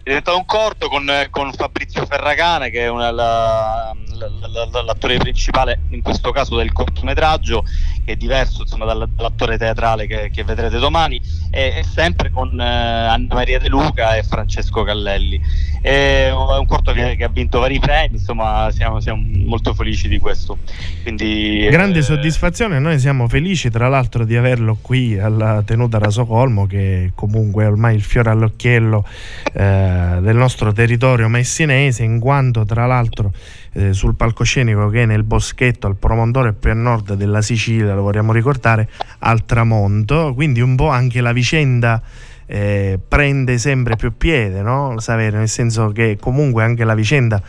[0.07, 5.17] È diventato un corto con, con Fabrizio Ferragane che è una, la, la, la, l'attore
[5.17, 7.65] principale in questo caso del cortometraggio
[8.05, 11.21] che è diverso insomma, dall'attore teatrale che, che vedrete domani.
[11.51, 15.41] E, e sempre con eh, Anna Maria De Luca e Francesco Callelli
[15.81, 20.19] è un corto che, che ha vinto vari premi insomma siamo, siamo molto felici di
[20.19, 20.57] questo.
[21.03, 26.65] Quindi, grande eh, soddisfazione noi siamo felici tra l'altro di averlo qui alla tenuta Rasocolmo
[26.65, 29.05] che comunque è ormai il fiore all'occhiello
[29.53, 33.31] eh, del nostro territorio messinese, in quanto tra l'altro
[33.73, 38.01] eh, sul palcoscenico che è nel boschetto al promontorio più a nord della Sicilia, lo
[38.01, 42.01] vorremmo ricordare, al tramonto, quindi un po' anche la vicenda
[42.47, 44.99] eh, prende sempre più piede, no?
[44.99, 47.41] Saverio, nel senso che comunque anche la vicenda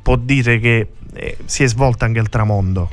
[0.00, 2.88] può dire che eh, si è svolta anche al tramonto.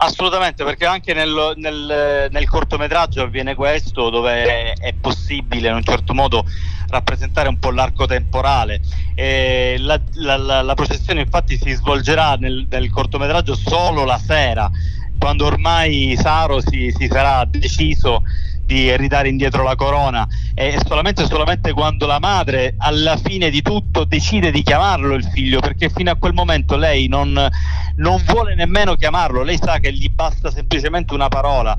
[0.00, 6.14] Assolutamente, perché anche nel, nel, nel, cortometraggio avviene questo, dove è, possibile in un certo
[6.14, 6.44] modo
[6.90, 8.80] rappresentare un po' l'arco temporale.
[9.16, 14.70] La, la, la, la, processione infatti si svolgerà nel, nel, cortometraggio solo la sera,
[15.18, 18.22] quando ormai Saro si, si sarà deciso
[18.68, 24.04] di ridare indietro la corona e solamente, solamente quando la madre alla fine di tutto
[24.04, 27.48] decide di chiamarlo il figlio perché fino a quel momento lei non,
[27.98, 29.42] non vuole nemmeno chiamarlo.
[29.42, 31.76] Lei sa che gli basta semplicemente una parola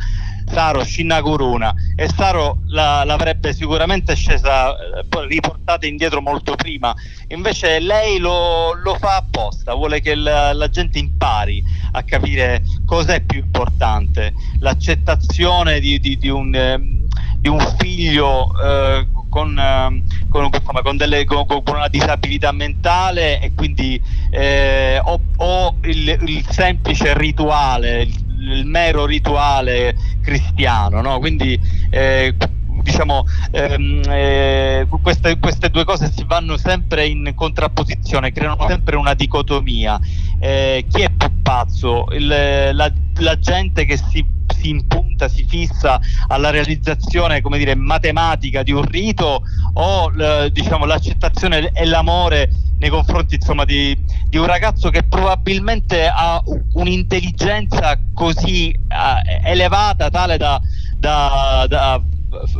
[0.52, 6.94] Saro Shinaguruna e Saro la, l'avrebbe sicuramente scesa eh, riportata indietro molto prima.
[7.28, 13.14] Invece lei lo, lo fa apposta vuole che la, la, gente impari a capire cosa
[13.14, 16.98] è più importante l'accettazione di, di, di un eh,
[17.40, 20.50] di un figlio eh, con, eh, con,
[20.84, 28.02] con, delle, con, una disabilità mentale e quindi eh, o, o il, il, semplice rituale,
[28.02, 31.20] il, il, mero rituale cristiano, no?
[31.20, 31.60] quindi
[31.90, 32.36] eh,
[32.82, 39.14] diciamo ehm, eh, queste, queste, due cose si vanno sempre in contrapposizione, creano sempre una
[39.14, 40.00] dicotomia.
[40.40, 42.08] Eh, chi è più pazzo?
[42.12, 48.72] Il, la, la gente che si si impunta, si fissa alla realizzazione dire, matematica di
[48.72, 50.12] un rito o
[50.50, 52.50] diciamo, l'accettazione e l'amore
[52.80, 56.42] nei confronti insomma, di, di, un ragazzo che probabilmente ha
[56.74, 60.60] un'intelligenza così uh, elevata tale da,
[60.98, 62.02] da, da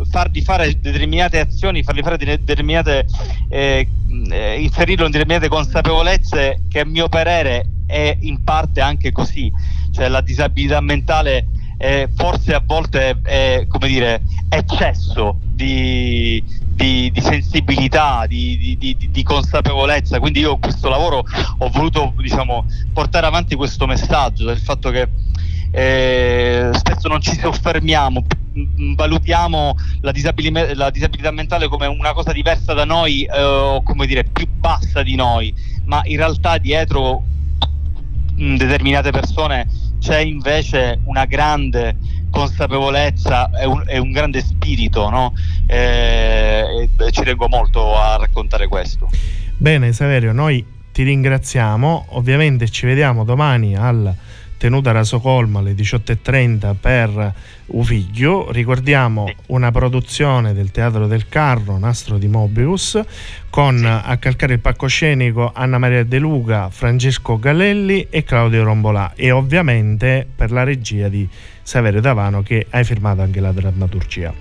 [0.10, 3.06] fargli fare determinate azioni, fargli fare determinate
[3.50, 3.88] eh,
[4.30, 9.52] eh, inserirlo in determinate consapevolezze che a mio parere è in parte anche così,
[9.92, 11.48] cioè la disabilità mentale
[11.78, 16.44] eh, forse a volte è come dire eccesso di,
[16.80, 20.20] di, di sensibilità, di, di, consapevolezza.
[20.20, 21.26] Quindi io questo lavoro
[21.58, 25.10] ho voluto diciamo, portare avanti questo messaggio del fatto che
[25.72, 28.26] eh, spesso non ci soffermiamo,
[28.96, 34.08] valutiamo la, disabilità, la disabilità mentale come una cosa diversa da noi eh, o come
[34.08, 35.54] dire più bassa di noi,
[35.84, 37.24] ma in realtà dietro
[38.36, 39.68] mh, determinate persone
[40.00, 41.98] c'è invece una grande
[42.30, 45.34] consapevolezza e un, un, grande spirito, no?
[45.68, 49.10] e, e ci tengo molto a raccontare questo.
[49.58, 54.16] Bene Saverio, noi ti ringraziamo, ovviamente ci vediamo domani al
[54.60, 57.34] tenuta a Rasocolmo alle 18.30 per
[57.68, 58.52] Ufiglio.
[58.52, 63.02] Ricordiamo una produzione del Teatro del Carro, Nastro di Mobius,
[63.50, 63.86] con sì.
[63.86, 70.28] a calcare il palcoscenico Anna Maria De Luca, Francesco Galelli e Claudio Rombolà e ovviamente
[70.36, 71.28] per la regia di
[71.70, 74.34] Saverio Davano che hai firmato anche la drammaturgia.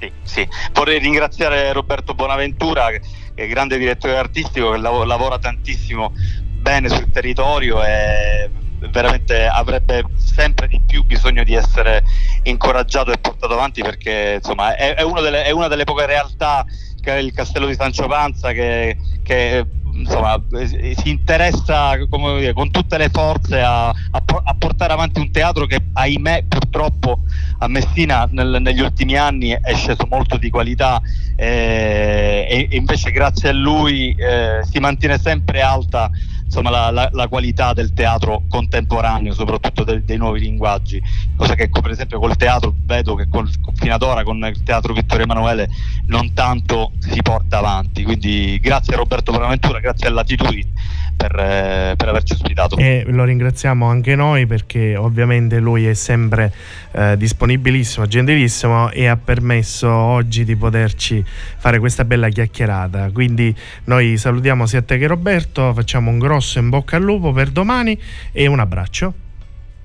[0.00, 0.48] Sì, sì.
[0.72, 2.86] Vorrei ringraziare Roberto Bonaventura,
[3.34, 6.14] grande direttore artistico, che lavora tantissimo
[6.62, 8.48] bene sul territorio e
[8.90, 12.02] veramente avrebbe sempre di più bisogno di essere
[12.44, 16.64] incoraggiato e portato avanti perché insomma è, è, delle, è una delle poche realtà
[17.12, 23.60] il castello di Sancio Panza che, che insomma, si interessa dire, con tutte le forze
[23.60, 27.20] a, a, a, portare avanti un teatro che ahimè purtroppo
[27.58, 31.00] a Messina nel, negli ultimi anni è sceso molto di qualità
[31.36, 36.10] eh, e, e, invece grazie a lui eh, si mantiene sempre alta
[36.44, 41.02] insomma, la, la, la, qualità del teatro contemporaneo, soprattutto del, dei nuovi linguaggi,
[41.36, 44.92] cosa che per esempio col teatro vedo che col, fino ad ora con il teatro
[44.92, 45.68] Vittorio Emanuele
[46.06, 48.04] non tanto si porta avanti.
[48.04, 50.72] Quindi grazie a Roberto Bonaventura, grazie a Latitudini
[51.16, 52.76] per, eh, per, averci ospitato.
[52.76, 56.52] E lo ringraziamo anche noi perché ovviamente lui è sempre
[56.92, 63.10] eh, disponibilissimo, gentilissimo e ha permesso oggi di poterci fare questa bella chiacchierata.
[63.10, 63.54] Quindi
[63.84, 67.98] noi salutiamo sia te che Roberto, facciamo un grosso in bocca al lupo per domani
[68.32, 69.12] e un abbraccio.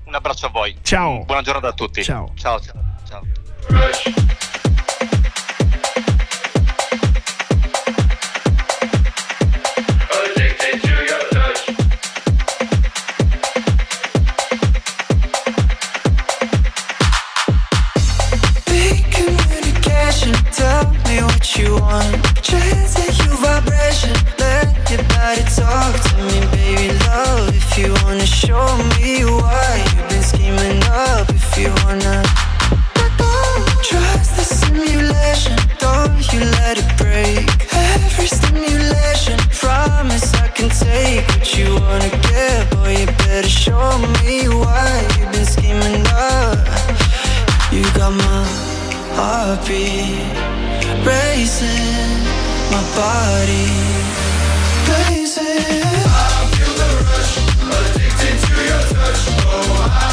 [0.04, 0.76] Un abbraccio a voi.
[0.82, 1.24] Ciao.
[1.24, 2.02] Buona giornata a tutti.
[2.02, 2.32] Ciao.
[2.34, 2.60] Ciao.
[2.60, 2.82] ciao.
[3.08, 4.58] ciao.
[43.50, 46.58] Show me why you've been scheming up.
[47.72, 48.44] You got my
[49.18, 50.22] heartbeat
[51.04, 52.10] racing,
[52.70, 53.70] my body
[54.86, 55.82] blazing.
[56.06, 57.32] I feel the rush,
[57.78, 59.20] addicted to your touch.
[59.42, 60.09] Oh, I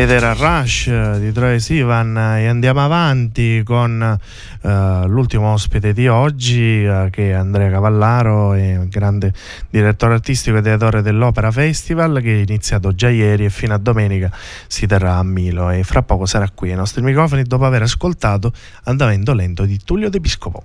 [0.00, 4.18] Ed era Rush di Troy Sivan e andiamo avanti con
[4.62, 4.68] uh,
[5.06, 9.34] l'ultimo ospite di oggi uh, che è Andrea Cavallaro, è grande
[9.68, 14.30] direttore artistico e ideatore dell'Opera Festival che è iniziato già ieri e fino a domenica
[14.66, 18.54] si terrà a Milo e fra poco sarà qui ai nostri microfoni dopo aver ascoltato
[18.84, 20.62] Andamento lento di Tullio De Piscopo.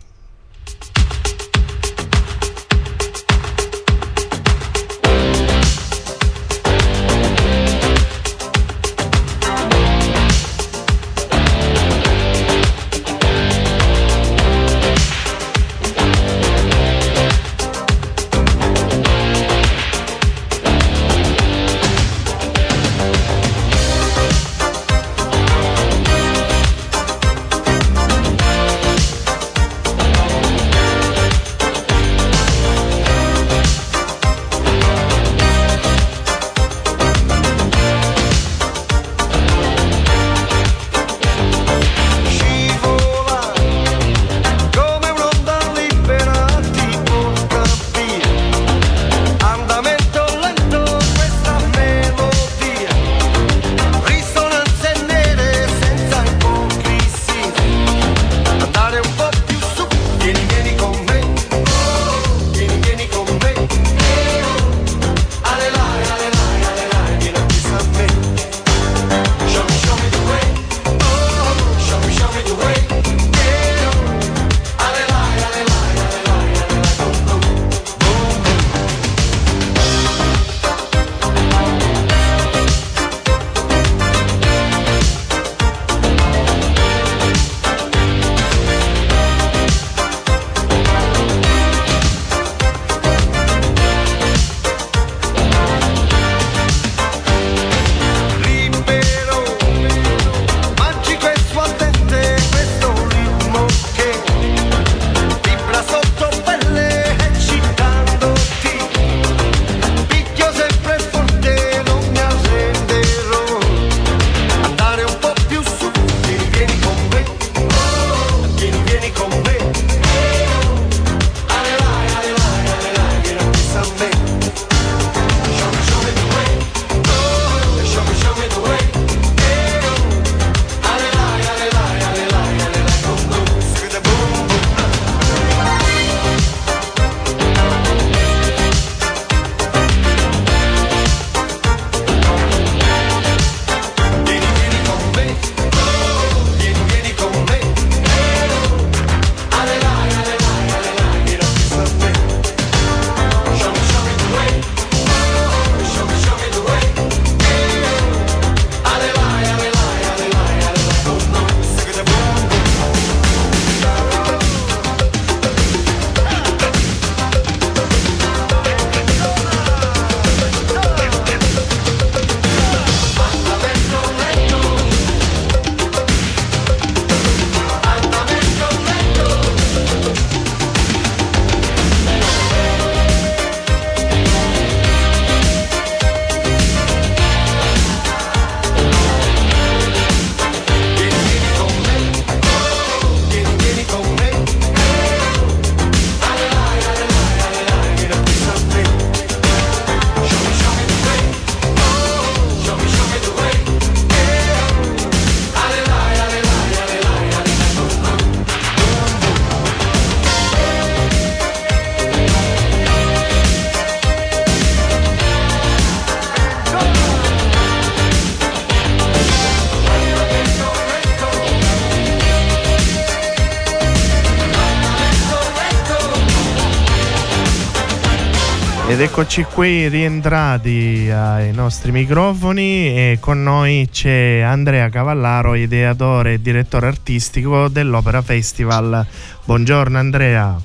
[228.87, 236.41] Ed eccoci qui rientrati ai nostri microfoni e con noi c'è Andrea Cavallaro, ideatore e
[236.41, 239.03] direttore artistico dell'Opera Festival.
[239.43, 240.55] Buongiorno Andrea.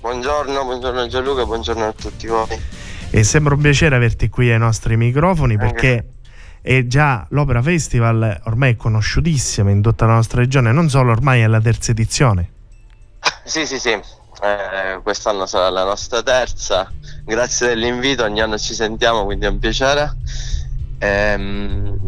[0.00, 2.48] Buongiorno, buongiorno Gianluca, buongiorno a tutti voi.
[3.10, 6.04] E sembra un piacere averti qui ai nostri microfoni perché
[6.60, 11.42] è già l'Opera Festival ormai è conosciutissima in tutta la nostra regione, non solo ormai
[11.42, 12.50] è la terza edizione.
[13.44, 13.96] Sì, sì, sì,
[14.42, 16.90] eh, quest'anno sarà la nostra terza
[17.24, 20.16] grazie dell'invito, ogni anno ci sentiamo, quindi è un piacere.
[20.98, 21.98] Ehm,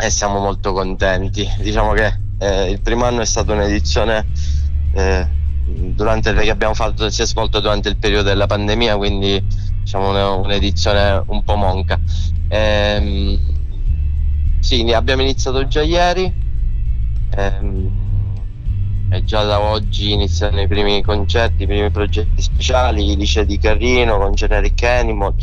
[0.00, 1.48] e siamo molto contenti.
[1.58, 4.26] Diciamo che eh, il primo anno è stata un'edizione
[4.94, 5.28] eh,
[5.94, 9.42] durante, che abbiamo fatto, si è svolto durante il periodo della pandemia, quindi
[9.82, 11.98] diciamo un'edizione un po' monca.
[12.48, 13.38] Ehm,
[14.60, 16.32] sì, abbiamo iniziato già ieri.
[17.36, 18.01] Ehm,
[19.12, 24.16] e già da oggi iniziano i primi concerti, i primi progetti speciali, Lice di Carrino
[24.16, 25.34] con Generic Animal.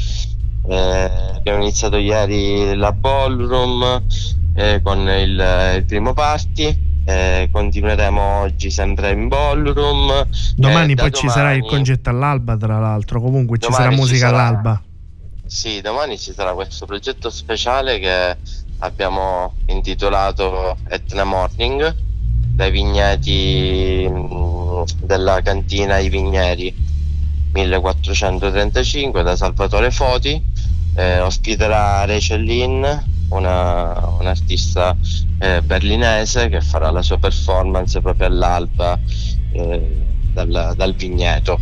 [0.68, 4.04] Eh, abbiamo iniziato ieri la ballroom
[4.56, 6.88] eh, con il, il, primo party.
[7.06, 10.28] Eh, continueremo oggi sempre in ballroom.
[10.56, 13.22] Domani poi ci sarà il concerto all'alba, tra l'altro.
[13.22, 14.82] Comunque ci sarà musica ci sarà, all'alba.
[15.46, 18.36] Sì, domani ci sarà questo progetto speciale che
[18.80, 22.08] abbiamo intitolato Etna Morning
[22.60, 24.05] dai vigneti
[25.01, 26.76] della cantina I Vigneri
[27.53, 30.43] 1435 da Salvatore Foti
[30.95, 32.84] eh, ospiterà Rachel Lynn
[33.30, 34.93] una, un'artista
[35.39, 38.99] eh, berlinese che farà la sua performance proprio all'alba
[39.53, 40.01] eh,
[40.34, 41.57] dal, dal vigneto.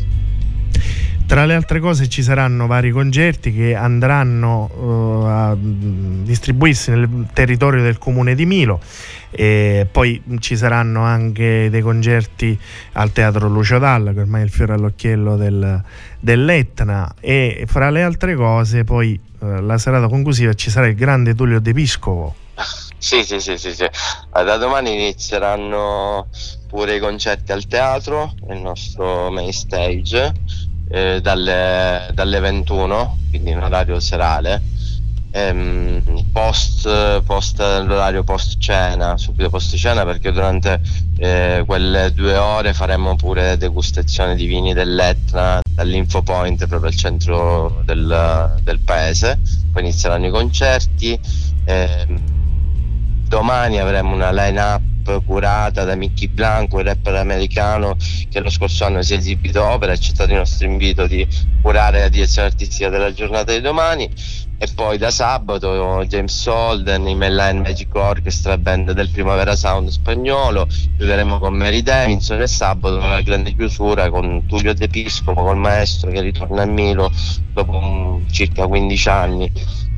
[1.27, 7.83] Tra le altre cose ci saranno vari concerti che andranno uh, a distribuirsi nel territorio
[7.83, 8.79] del comune di Milo
[9.39, 12.59] e poi ci saranno anche dei concerti
[12.93, 15.79] al Teatro Lucio Dalla che ormai è il fiore all'occhiello del,
[16.19, 17.13] dell'Etna.
[17.19, 21.59] E fra le altre cose poi uh, la serata conclusiva ci sarà il grande Tullio
[21.59, 22.35] De Piscovo.
[22.99, 23.85] Sì, sì, sì, sì, sì.
[24.31, 26.29] Da domani inizieranno
[26.67, 30.33] pure i concerti al teatro, il nostro main stage,
[30.89, 34.61] eh, dalle, dalle, 21, quindi in orario serale,
[35.31, 40.81] ehm, post, post l'orario post cena, subito post cena perché durante
[41.17, 47.81] eh, quelle due ore faremo pure degustazione di vini dell'Etna dall'Info Point proprio al centro
[47.85, 49.39] del, del paese,
[49.71, 51.19] poi inizieranno i concerti.
[51.65, 52.35] Ehm,
[53.27, 57.95] domani avremo una line up curata da Mickey Blanco, il rapper americano
[58.29, 61.25] che lo scorso anno si è esibito opera, ha accettato il nostro invito di
[61.61, 64.09] curare la direzione artistica della giornata di domani
[64.59, 70.67] e poi da sabato James Holden, i Mainline Magic Orchestra, band del Primavera Sound spagnolo,
[70.97, 76.09] chiuderemo con Mary Davidson e sabato la grande chiusura con Tullio De Piscopo, col maestro
[76.09, 77.11] che ritorna a Milo
[77.53, 79.51] dopo circa 15 anni.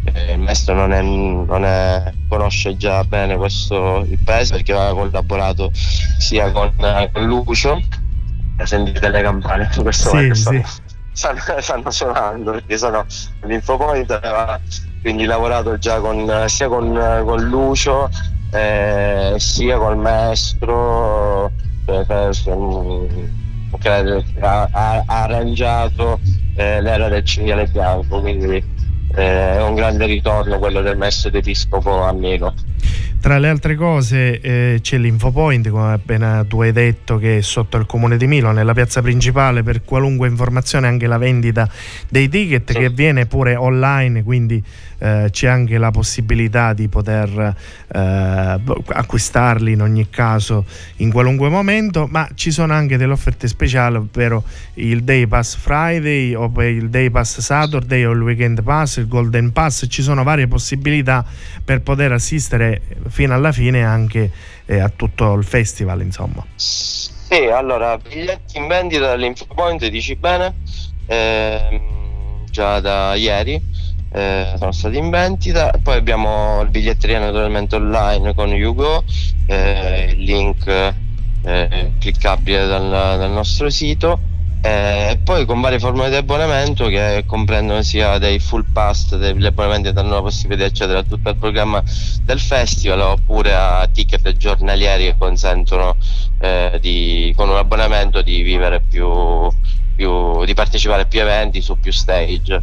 [0.03, 4.93] Eh, il maestro non, è, non è, conosce già bene questo, il paese perché aveva
[4.93, 6.73] collaborato sia con,
[7.11, 7.81] con Lucio,
[8.63, 10.63] sentite le campane in questo sì.
[11.11, 13.05] Stanno, stanno, suonando perché sono
[13.43, 14.59] l'Infopoint aveva
[15.01, 18.09] quindi lavorato già con, sia con, con Lucio
[18.51, 21.51] eh, sia col maestro
[21.85, 22.05] eh,
[23.79, 26.19] che ha, ha, arrangiato
[26.55, 28.77] eh, l'era del cinghiale bianco quindi
[29.15, 32.53] eh, è un grande ritorno quello del maestro d'Episcopo a Melo.
[33.21, 37.75] Tra le altre cose eh, c'è l'Infopoint, come appena tu hai detto, che è sotto
[37.75, 41.69] il comune di Milo, nella piazza principale, per qualunque informazione anche la vendita
[42.07, 44.63] dei ticket che avviene pure online, quindi
[44.99, 47.55] eh, c'è anche la possibilità di poter
[47.87, 47.99] eh,
[48.87, 50.65] acquistarli in ogni caso
[50.97, 54.43] in qualunque momento, ma ci sono anche delle offerte speciali, ovvero
[54.75, 59.51] il Day Pass Friday o il Day Pass Saturday o il Weekend Pass, il Golden
[59.51, 61.25] Pass, ci sono varie possibilità
[61.63, 64.31] per poter assistere fino alla fine anche
[64.65, 66.45] eh, a tutto il festival insomma.
[66.55, 70.55] Sì, allora biglietti in vendita dall'Infopoint dici bene,
[71.05, 73.61] ehm, già da ieri
[74.11, 75.71] eh, sono stati in vendita.
[75.81, 79.03] Poi abbiamo il biglietteria naturalmente online con Yugo,
[79.45, 80.67] eh, il link
[81.43, 84.19] eh, cliccabile dal, dal, nostro sito.
[84.61, 89.87] E poi con varie forme di abbonamento che comprendono sia dei full pass, degli abbonamenti
[89.87, 91.81] che danno la possibilità di accedere a tutto il programma
[92.23, 95.95] del festival oppure a ticket giornalieri che consentono
[96.41, 99.49] eh, di, con un abbonamento di vivere più,
[99.95, 102.61] più, di partecipare a più eventi su più stage.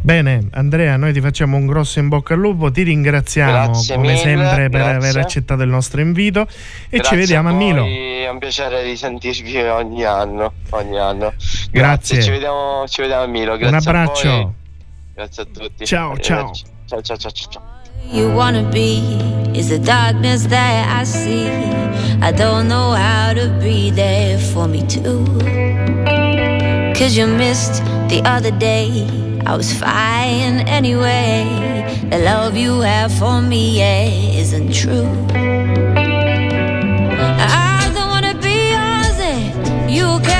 [0.00, 4.08] Bene, Andrea, noi ti facciamo un grosso in bocca al lupo, ti ringraziamo grazie come
[4.08, 4.96] mille, sempre per grazie.
[4.96, 6.42] aver accettato il nostro invito
[6.88, 7.84] e grazie ci vediamo a, a Milo.
[7.84, 10.52] è un piacere risentirvi ogni anno.
[10.70, 11.32] Ogni anno.
[11.36, 12.22] Grazie, Grazie.
[12.22, 13.56] Ci, vediamo, ci vediamo a Milo.
[13.56, 14.28] Grazie Un abbraccio.
[14.28, 14.52] A voi.
[15.14, 15.84] Grazie a tutti.
[15.84, 16.52] Ciao, ciao.
[16.52, 17.50] Ciao, ciao, ciao, ciao.
[17.50, 17.78] ciao.
[18.10, 19.00] you wanna be
[19.54, 21.48] is the darkness that I see.
[22.22, 25.24] I don't know how to be there for me too.
[26.94, 29.27] Cause you missed the other day.
[29.46, 31.46] I was fine anyway.
[32.10, 35.08] The love you have for me yeah, isn't true.
[37.40, 40.37] I don't wanna be yours, and you can't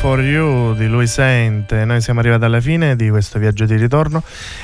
[0.00, 1.84] for You di Lui Sente.
[1.84, 4.22] Noi siamo arrivati alla fine di questo viaggio di ritorno.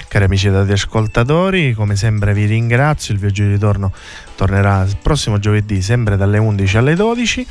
[0.09, 3.12] Cari amici dati ascoltatori, come sempre vi ringrazio.
[3.12, 3.93] Il viaggio di ritorno
[4.34, 7.47] tornerà il prossimo giovedì, sempre dalle 11 alle 12.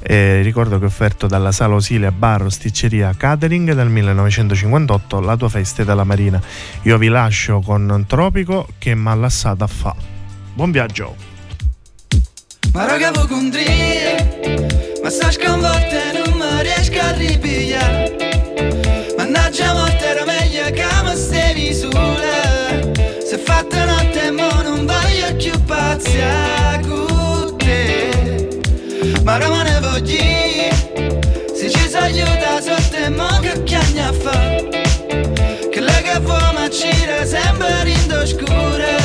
[0.00, 5.48] E ricordo che è offerto dalla Sala Osilia Bar Rosticceria Catering dal 1958, la tua
[5.48, 6.40] festa è dalla Marina.
[6.82, 9.94] Io vi lascio con Tropico che m'ha lasciata a fa.
[10.54, 11.16] Buon viaggio!
[12.72, 16.23] Ma raga voi condrie Ma sta sconvolta e
[16.62, 18.16] riesco a ripigliare.
[19.16, 22.92] Mannaggia morte era meglio che mi stavi sola
[23.24, 28.60] Se fatta notte mo non voglio più pazzia con te.
[29.22, 30.74] Ma ora ne voglio
[31.54, 34.40] Se ci si aiuta sotto e mo che chiagna fa?
[35.70, 39.03] Che lei che vuoi ma gira sempre in scura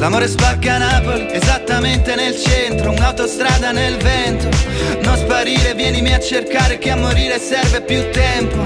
[0.00, 4.48] L'amore spacca Napoli, esattamente nel centro Un'autostrada nel vento.
[5.02, 8.62] Non sparire, vienimi a cercare Che a morire serve più tempo.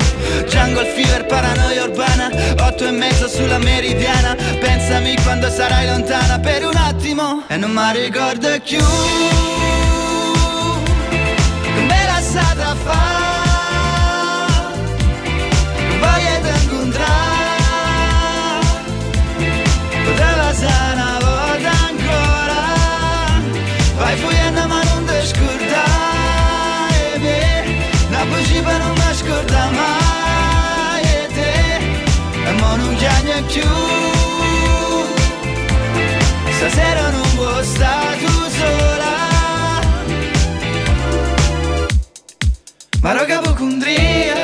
[0.47, 2.31] Jungle fever, paranoia urbana
[2.61, 4.37] Otto e mezzo sulla meridiana.
[4.61, 7.43] Pensami quando sarai lontana Per un attimo.
[7.49, 8.79] E non mi ricordo più
[33.55, 33.69] più.
[36.57, 39.13] Stasera non vuoi stare tu sola.
[43.01, 44.35] Ma raga può condria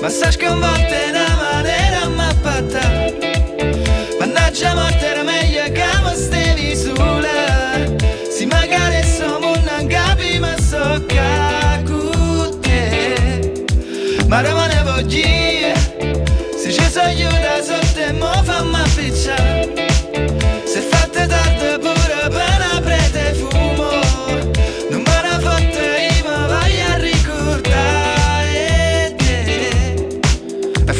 [0.00, 2.80] Ma sconvolta in una maniera mappata
[4.18, 7.84] Mannaggia morte era meglio che mi stevi sola
[8.30, 11.20] Si magari siamo non capi ma so che
[14.26, 15.55] Ma rimane voglio
[16.96, 17.36] Se ci sono io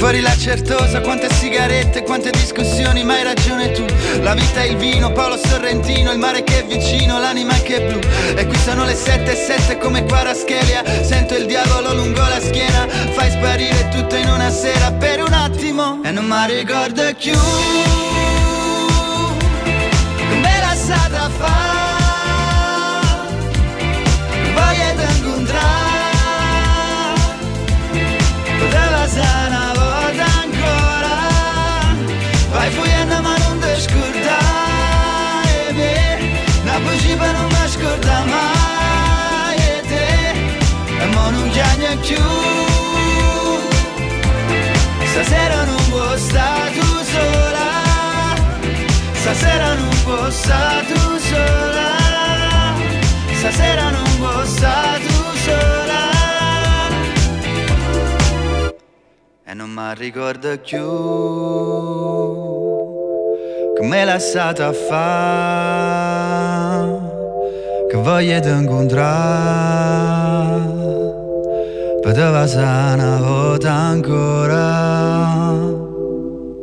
[0.07, 3.85] fuori la certosa, quante sigarette, quante discussioni, ma hai ragione tu.
[4.21, 7.87] La vita è il vino, Paolo Sorrentino, il mare che è vicino, l'anima che è
[7.89, 7.99] blu.
[8.37, 12.87] E qui sono le sette e sette come Paraschelia Sento il diavolo lungo la schiena
[12.87, 14.93] Fai sparire tutto in una sera.
[14.93, 17.37] Per un attimo E non mi ricordo più.
[20.31, 21.85] Come la stata fa.
[24.55, 25.96] Voglia di incontrare
[32.67, 36.19] Vai fuggendo ma non ti scordare me
[36.63, 40.09] Una bugia per non mi scorda mai e te
[41.01, 42.25] E mo non chiagno più
[45.13, 48.35] Stasera non può stare tu sola.
[49.13, 52.75] Stasera non può stare tu sola.
[53.39, 56.16] Stasera non può stare tu sola
[59.49, 60.83] e non mi ricordo più
[63.79, 65.15] come l'ha stata a fare.
[67.89, 69.05] Che voglia di incontrare
[72.03, 75.76] poteva essere una volta ancora